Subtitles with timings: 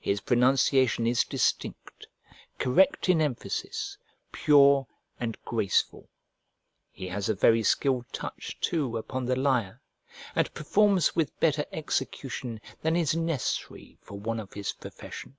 [0.00, 2.06] His pronunciation is distinct,
[2.58, 3.98] correct in emphasis,
[4.32, 4.86] pure,
[5.20, 6.08] and graceful:
[6.90, 9.82] he has a very skilled touch, too, upon the lyre,
[10.34, 15.36] and performs with better execution than is necessary for one of his profession.